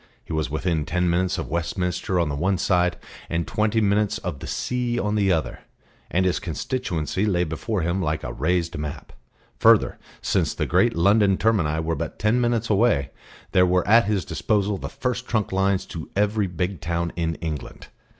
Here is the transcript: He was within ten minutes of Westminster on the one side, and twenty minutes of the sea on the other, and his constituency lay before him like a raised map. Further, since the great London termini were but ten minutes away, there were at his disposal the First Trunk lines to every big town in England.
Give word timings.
He 0.25 0.33
was 0.33 0.49
within 0.49 0.83
ten 0.83 1.11
minutes 1.11 1.37
of 1.37 1.47
Westminster 1.51 2.19
on 2.19 2.27
the 2.27 2.35
one 2.35 2.57
side, 2.57 2.97
and 3.29 3.45
twenty 3.45 3.79
minutes 3.79 4.17
of 4.17 4.39
the 4.39 4.47
sea 4.47 4.97
on 4.97 5.13
the 5.13 5.31
other, 5.31 5.59
and 6.09 6.25
his 6.25 6.39
constituency 6.39 7.23
lay 7.23 7.43
before 7.43 7.81
him 7.83 8.01
like 8.01 8.23
a 8.23 8.33
raised 8.33 8.75
map. 8.79 9.13
Further, 9.59 9.99
since 10.19 10.55
the 10.55 10.65
great 10.65 10.95
London 10.95 11.37
termini 11.37 11.79
were 11.81 11.93
but 11.93 12.17
ten 12.17 12.41
minutes 12.41 12.67
away, 12.67 13.11
there 13.51 13.63
were 13.63 13.87
at 13.87 14.05
his 14.05 14.25
disposal 14.25 14.79
the 14.79 14.89
First 14.89 15.27
Trunk 15.27 15.51
lines 15.51 15.85
to 15.85 16.09
every 16.15 16.47
big 16.47 16.81
town 16.81 17.13
in 17.15 17.35
England. 17.35 17.89